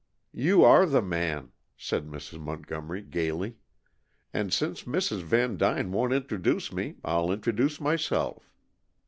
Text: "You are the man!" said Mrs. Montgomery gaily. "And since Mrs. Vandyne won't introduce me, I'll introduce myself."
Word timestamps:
"You 0.33 0.63
are 0.65 0.87
the 0.87 1.03
man!" 1.03 1.51
said 1.77 2.07
Mrs. 2.07 2.39
Montgomery 2.39 3.03
gaily. 3.03 3.57
"And 4.33 4.51
since 4.51 4.85
Mrs. 4.85 5.21
Vandyne 5.21 5.91
won't 5.91 6.11
introduce 6.11 6.73
me, 6.73 6.95
I'll 7.05 7.31
introduce 7.31 7.79
myself." 7.79 8.49